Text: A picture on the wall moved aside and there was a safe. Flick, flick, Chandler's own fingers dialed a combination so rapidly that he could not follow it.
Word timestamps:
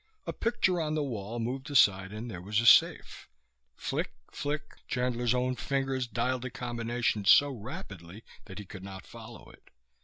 A 0.25 0.33
picture 0.33 0.81
on 0.81 0.95
the 0.95 1.03
wall 1.03 1.37
moved 1.37 1.69
aside 1.69 2.11
and 2.11 2.27
there 2.31 2.41
was 2.41 2.59
a 2.59 2.65
safe. 2.65 3.29
Flick, 3.75 4.11
flick, 4.31 4.77
Chandler's 4.87 5.35
own 5.35 5.55
fingers 5.55 6.07
dialed 6.07 6.43
a 6.43 6.49
combination 6.49 7.23
so 7.23 7.51
rapidly 7.51 8.23
that 8.45 8.57
he 8.57 8.65
could 8.65 8.83
not 8.83 9.05
follow 9.05 9.51
it. 9.51 9.69